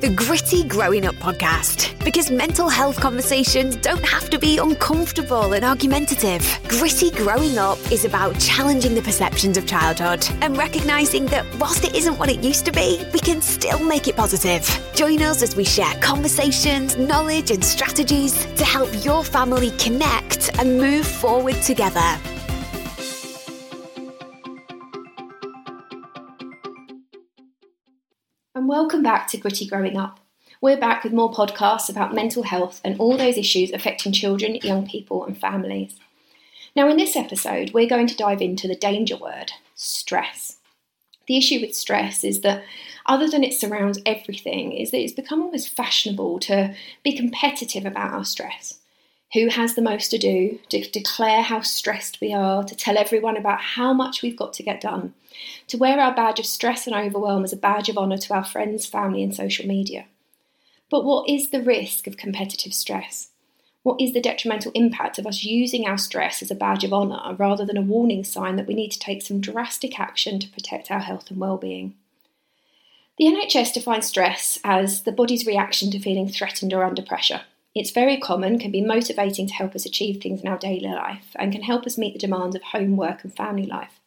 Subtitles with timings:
[0.00, 1.92] the Gritty Growing Up podcast.
[2.04, 6.42] Because mental health conversations don't have to be uncomfortable and argumentative.
[6.68, 11.94] Gritty Growing Up is about challenging the perceptions of childhood and recognizing that whilst it
[11.94, 14.64] isn't what it used to be, we can still make it positive.
[14.94, 20.78] Join us as we share conversations, knowledge, and strategies to help your family connect and
[20.78, 22.18] move forward together.
[28.66, 30.18] And welcome back to Gritty Growing Up.
[30.60, 34.88] We're back with more podcasts about mental health and all those issues affecting children, young
[34.88, 36.00] people, and families.
[36.74, 40.56] Now, in this episode, we're going to dive into the danger word stress.
[41.28, 42.64] The issue with stress is that,
[43.06, 46.74] other than it surrounds everything, is that it's become almost fashionable to
[47.04, 48.80] be competitive about our stress.
[49.36, 53.36] Who has the most to do, to declare how stressed we are, to tell everyone
[53.36, 55.12] about how much we've got to get done,
[55.66, 58.46] to wear our badge of stress and overwhelm as a badge of honour to our
[58.46, 60.06] friends, family, and social media.
[60.90, 63.28] But what is the risk of competitive stress?
[63.82, 67.34] What is the detrimental impact of us using our stress as a badge of honour
[67.34, 70.90] rather than a warning sign that we need to take some drastic action to protect
[70.90, 71.94] our health and well-being?
[73.18, 77.42] The NHS defines stress as the body's reaction to feeling threatened or under pressure.
[77.78, 81.26] It's very common, can be motivating to help us achieve things in our daily life,
[81.34, 84.00] and can help us meet the demands of home, work, and family life.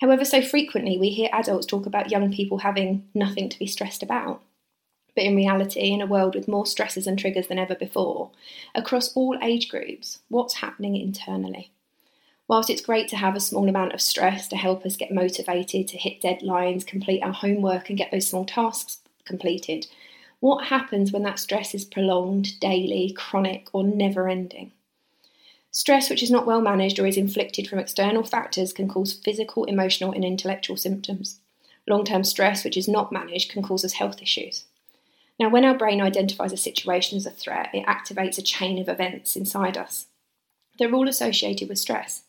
[0.00, 4.04] However, so frequently we hear adults talk about young people having nothing to be stressed
[4.04, 4.40] about.
[5.16, 8.30] But in reality, in a world with more stresses and triggers than ever before,
[8.72, 11.72] across all age groups, what's happening internally?
[12.46, 15.88] Whilst it's great to have a small amount of stress to help us get motivated
[15.88, 19.88] to hit deadlines, complete our homework, and get those small tasks completed,
[20.40, 24.72] what happens when that stress is prolonged, daily, chronic, or never ending?
[25.70, 29.64] Stress, which is not well managed or is inflicted from external factors, can cause physical,
[29.64, 31.40] emotional, and intellectual symptoms.
[31.86, 34.64] Long term stress, which is not managed, can cause us health issues.
[35.38, 38.88] Now, when our brain identifies a situation as a threat, it activates a chain of
[38.88, 40.06] events inside us.
[40.78, 42.22] They're all associated with stress.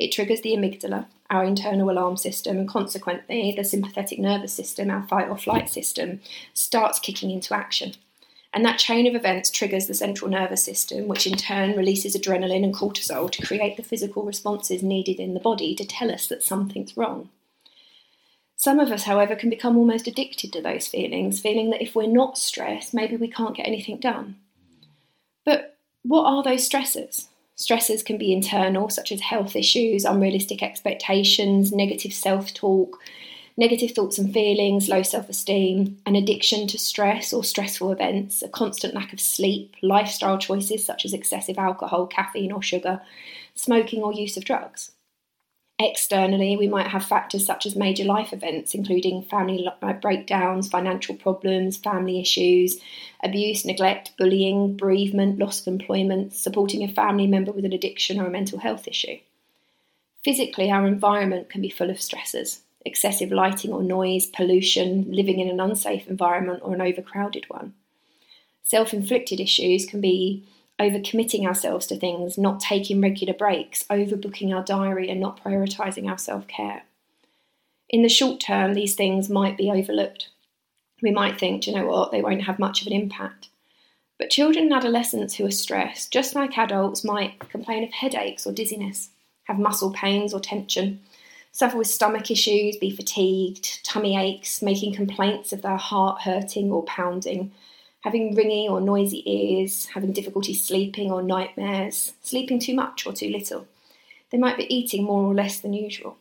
[0.00, 5.06] It triggers the amygdala, our internal alarm system, and consequently, the sympathetic nervous system, our
[5.06, 6.20] fight or flight system,
[6.54, 7.92] starts kicking into action.
[8.54, 12.64] And that chain of events triggers the central nervous system, which in turn releases adrenaline
[12.64, 16.42] and cortisol to create the physical responses needed in the body to tell us that
[16.42, 17.28] something's wrong.
[18.56, 22.06] Some of us, however, can become almost addicted to those feelings, feeling that if we're
[22.06, 24.36] not stressed, maybe we can't get anything done.
[25.44, 27.26] But what are those stressors?
[27.60, 32.98] Stressors can be internal, such as health issues, unrealistic expectations, negative self talk,
[33.58, 38.48] negative thoughts and feelings, low self esteem, an addiction to stress or stressful events, a
[38.48, 43.02] constant lack of sleep, lifestyle choices such as excessive alcohol, caffeine, or sugar,
[43.54, 44.92] smoking, or use of drugs.
[45.82, 51.14] Externally, we might have factors such as major life events, including family uh, breakdowns, financial
[51.14, 52.78] problems, family issues,
[53.24, 58.26] abuse, neglect, bullying, bereavement, loss of employment, supporting a family member with an addiction or
[58.26, 59.16] a mental health issue.
[60.22, 65.48] Physically, our environment can be full of stressors excessive lighting or noise, pollution, living in
[65.48, 67.74] an unsafe environment or an overcrowded one.
[68.62, 70.44] Self inflicted issues can be
[70.80, 76.18] overcommitting ourselves to things, not taking regular breaks, overbooking our diary, and not prioritising our
[76.18, 76.82] self care.
[77.90, 80.28] In the short term, these things might be overlooked.
[81.02, 83.48] We might think, you know what, they won't have much of an impact.
[84.18, 88.52] But children and adolescents who are stressed, just like adults, might complain of headaches or
[88.52, 89.10] dizziness,
[89.44, 91.00] have muscle pains or tension,
[91.52, 96.84] suffer with stomach issues, be fatigued, tummy aches, making complaints of their heart hurting or
[96.84, 97.52] pounding,
[98.00, 103.28] having ringing or noisy ears, having difficulty sleeping or nightmares, sleeping too much or too
[103.28, 103.66] little.
[104.30, 106.16] They might be eating more or less than usual.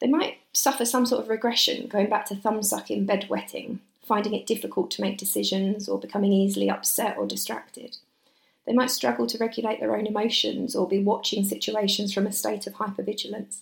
[0.00, 4.46] They might suffer some sort of regression, going back to thumb sucking, bedwetting, finding it
[4.46, 7.96] difficult to make decisions, or becoming easily upset or distracted.
[8.66, 12.66] They might struggle to regulate their own emotions or be watching situations from a state
[12.66, 13.58] of hypervigilance.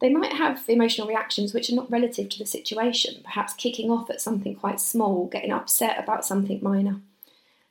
[0.00, 4.08] They might have emotional reactions which are not relative to the situation, perhaps kicking off
[4.08, 7.00] at something quite small, getting upset about something minor.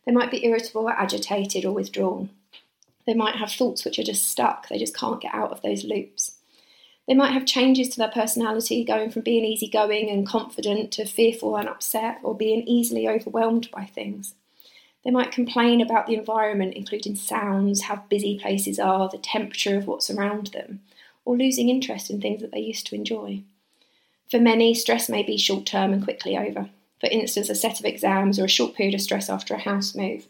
[0.06, 2.30] They might be irritable or agitated or withdrawn.
[3.08, 5.84] They might have thoughts which are just stuck, they just can't get out of those
[5.84, 6.36] loops.
[7.08, 11.58] They might have changes to their personality, going from being easygoing and confident to fearful
[11.58, 14.36] and upset, or being easily overwhelmed by things.
[15.04, 19.88] They might complain about the environment, including sounds, how busy places are, the temperature of
[19.88, 20.82] what's around them
[21.30, 23.40] or losing interest in things that they used to enjoy.
[24.32, 26.72] For many, stress may be short term and quickly over.
[27.00, 29.94] For instance, a set of exams or a short period of stress after a house
[29.94, 30.26] move.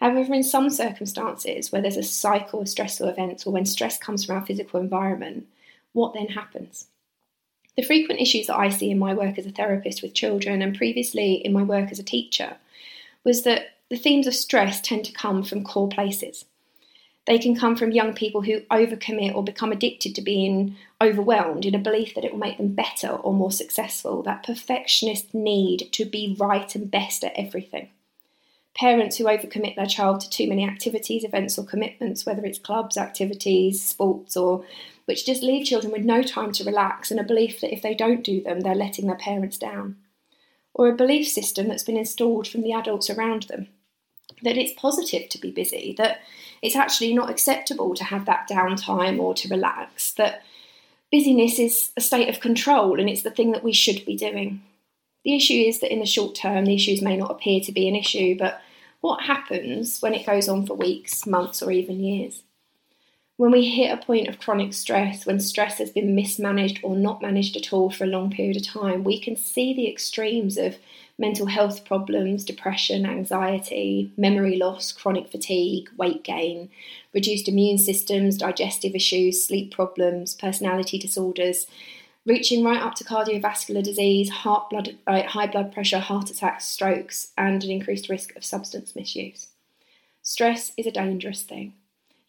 [0.00, 4.24] However, in some circumstances where there's a cycle of stressful events or when stress comes
[4.24, 5.46] from our physical environment,
[5.92, 6.88] what then happens?
[7.76, 10.76] The frequent issues that I see in my work as a therapist with children and
[10.76, 12.56] previously in my work as a teacher
[13.22, 16.44] was that the themes of stress tend to come from core places.
[17.26, 21.74] They can come from young people who overcommit or become addicted to being overwhelmed in
[21.74, 26.04] a belief that it will make them better or more successful, that perfectionist need to
[26.04, 27.88] be right and best at everything.
[28.76, 32.98] Parents who overcommit their child to too many activities, events, or commitments, whether it's clubs,
[32.98, 34.64] activities, sports, or
[35.06, 37.94] which just leave children with no time to relax and a belief that if they
[37.94, 39.96] don't do them, they're letting their parents down.
[40.74, 43.68] Or a belief system that's been installed from the adults around them
[44.42, 46.20] that it's positive to be busy, that
[46.62, 50.42] it's actually not acceptable to have that downtime or to relax, that
[51.10, 54.62] busyness is a state of control and it's the thing that we should be doing.
[55.24, 57.88] The issue is that in the short term, the issues may not appear to be
[57.88, 58.60] an issue, but
[59.00, 62.42] what happens when it goes on for weeks, months, or even years?
[63.36, 67.20] When we hit a point of chronic stress, when stress has been mismanaged or not
[67.20, 70.76] managed at all for a long period of time, we can see the extremes of
[71.18, 76.68] mental health problems, depression, anxiety, memory loss, chronic fatigue, weight gain,
[77.12, 81.66] reduced immune systems, digestive issues, sleep problems, personality disorders,
[82.26, 87.32] reaching right up to cardiovascular disease, heart blood, uh, high blood pressure, heart attacks, strokes,
[87.38, 89.48] and an increased risk of substance misuse.
[90.22, 91.74] Stress is a dangerous thing.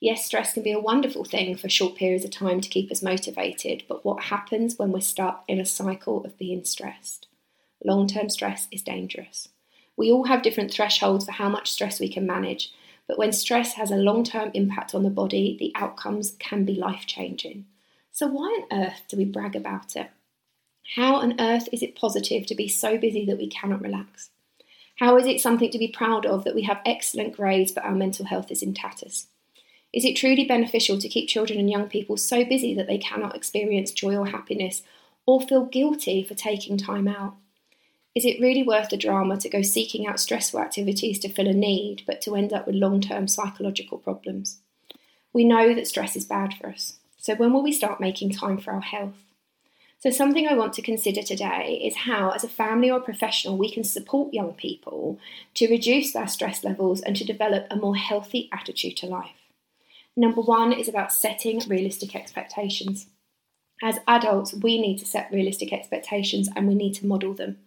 [0.02, 3.02] Yes, stress can be a wonderful thing for short periods of time to keep us
[3.02, 7.28] motivated, but what happens when we're stuck in a cycle of being stressed?
[7.86, 9.50] Long term stress is dangerous.
[9.96, 12.74] We all have different thresholds for how much stress we can manage,
[13.08, 16.74] but when stress has a long term impact on the body, the outcomes can be
[16.74, 17.68] life changing.
[18.12, 20.10] So, why on earth do we brag about it?
[20.96, 24.32] How on earth is it positive to be so busy that we cannot relax?
[24.96, 27.94] How is it something to be proud of that we have excellent grades but our
[27.94, 29.28] mental health is in tatters?
[29.94, 33.36] Is it truly beneficial to keep children and young people so busy that they cannot
[33.36, 34.82] experience joy or happiness
[35.28, 37.36] or feel guilty for taking time out?
[38.16, 41.54] Is it really worth the drama to go seeking out stressful activities to fill a
[41.54, 44.60] need, but to end up with long term psychological problems?
[45.34, 48.58] We know that stress is bad for us, so when will we start making time
[48.58, 49.18] for our health?
[50.00, 53.70] So, something I want to consider today is how, as a family or professional, we
[53.70, 55.20] can support young people
[55.56, 59.50] to reduce their stress levels and to develop a more healthy attitude to life.
[60.16, 63.08] Number one is about setting realistic expectations.
[63.84, 67.58] As adults, we need to set realistic expectations and we need to model them.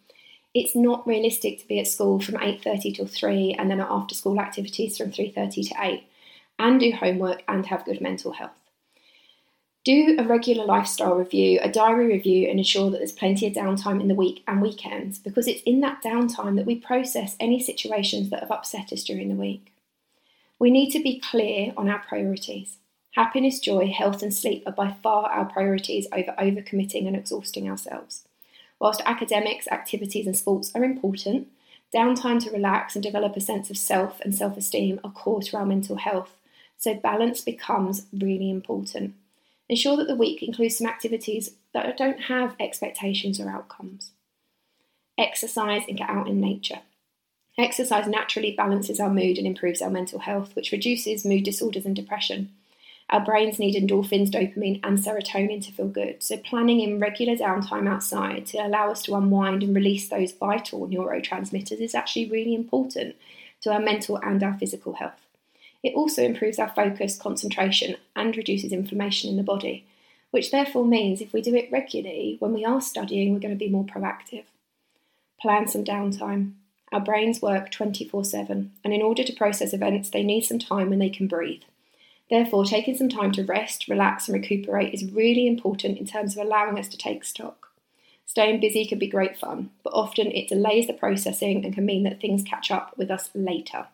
[0.55, 4.15] It's not realistic to be at school from 8:30 till 3 and then at after
[4.15, 6.03] school activities from 3:30 to 8
[6.59, 8.53] and do homework and have good mental health.
[9.85, 14.01] Do a regular lifestyle review, a diary review, and ensure that there's plenty of downtime
[14.01, 18.29] in the week and weekends because it's in that downtime that we process any situations
[18.31, 19.73] that have upset us during the week.
[20.59, 22.79] We need to be clear on our priorities.
[23.13, 28.28] Happiness, joy, health, and sleep are by far our priorities over overcommitting and exhausting ourselves.
[28.81, 31.49] Whilst academics, activities, and sports are important,
[31.95, 35.57] downtime to relax and develop a sense of self and self esteem are core to
[35.57, 36.37] our mental health,
[36.77, 39.15] so balance becomes really important.
[39.69, 44.13] Ensure that the week includes some activities that don't have expectations or outcomes.
[45.19, 46.81] Exercise and get out in nature.
[47.59, 51.97] Exercise naturally balances our mood and improves our mental health, which reduces mood disorders and
[51.97, 52.51] depression.
[53.11, 57.89] Our brains need endorphins, dopamine, and serotonin to feel good, so planning in regular downtime
[57.89, 63.17] outside to allow us to unwind and release those vital neurotransmitters is actually really important
[63.63, 65.27] to our mental and our physical health.
[65.83, 69.87] It also improves our focus, concentration, and reduces inflammation in the body,
[70.31, 73.65] which therefore means if we do it regularly, when we are studying, we're going to
[73.65, 74.45] be more proactive.
[75.41, 76.53] Plan some downtime.
[76.93, 80.91] Our brains work 24 7, and in order to process events, they need some time
[80.91, 81.63] when they can breathe.
[82.31, 86.45] Therefore, taking some time to rest, relax, and recuperate is really important in terms of
[86.45, 87.69] allowing us to take stock.
[88.27, 92.03] Staying busy can be great fun, but often it delays the processing and can mean
[92.03, 93.87] that things catch up with us later.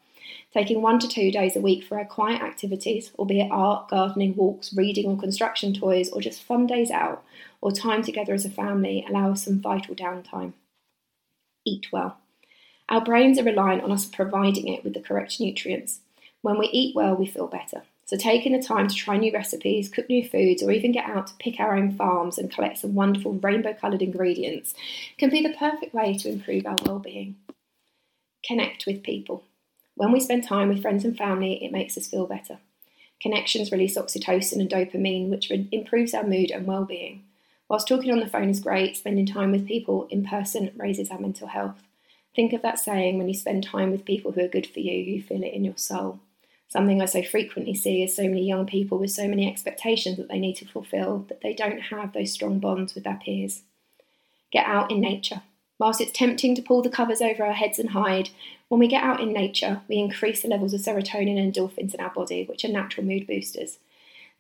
[0.53, 4.75] Taking one to two days a week for our quiet activities, albeit art, gardening, walks,
[4.75, 7.23] reading, or construction toys, or just fun days out,
[7.61, 10.55] or time together as a family, allows some vital downtime.
[11.65, 12.19] Eat well.
[12.89, 16.01] Our brains are reliant on us providing it with the correct nutrients.
[16.43, 17.83] When we eat well, we feel better.
[18.07, 21.29] So, taking the time to try new recipes, cook new foods, or even get out
[21.29, 24.75] to pick our own farms and collect some wonderful rainbow coloured ingredients
[25.17, 27.37] can be the perfect way to improve our well-being.
[28.45, 29.45] Connect with people.
[29.95, 32.59] When we spend time with friends and family, it makes us feel better.
[33.23, 37.25] Connections release oxytocin and dopamine, which improves our mood and well-being.
[37.69, 41.19] Whilst talking on the phone is great, spending time with people in person raises our
[41.19, 41.81] mental health.
[42.37, 44.93] Think of that saying when you spend time with people who are good for you,
[44.93, 46.21] you feel it in your soul.
[46.69, 50.29] Something I so frequently see is so many young people with so many expectations that
[50.29, 53.63] they need to fulfill that they don't have those strong bonds with their peers.
[54.51, 55.43] Get out in nature.
[55.79, 58.31] Whilst it's tempting to pull the covers over our heads and hide,
[58.69, 62.01] when we get out in nature, we increase the levels of serotonin and endorphins in
[62.01, 63.79] our body, which are natural mood boosters.